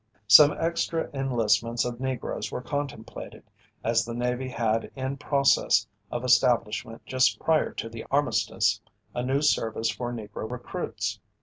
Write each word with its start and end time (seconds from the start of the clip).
Some 0.27 0.53
extra 0.57 1.11
enlistments 1.13 1.85
of 1.85 1.99
Negroes 1.99 2.51
were 2.51 2.63
contemplated, 2.63 3.43
as 3.83 4.03
the 4.03 4.15
Navy 4.15 4.49
had 4.49 4.89
in 4.95 5.15
process 5.17 5.85
of 6.11 6.23
establishment 6.25 7.05
just 7.05 7.37
prior 7.39 7.71
to 7.73 7.87
the 7.87 8.03
armistice, 8.09 8.81
a 9.13 9.21
new 9.21 9.43
service 9.43 9.91
for 9.91 10.11
Negro 10.11 10.49
recruits. 10.49 11.19